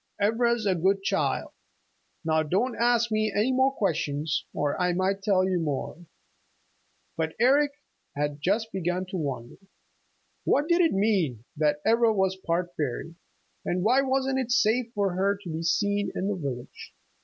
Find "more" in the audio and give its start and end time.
3.51-3.71, 5.59-6.07